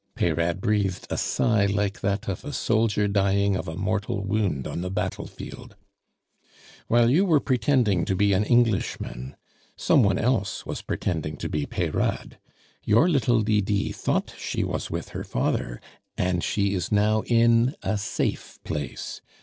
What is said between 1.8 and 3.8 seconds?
that of a soldier dying of a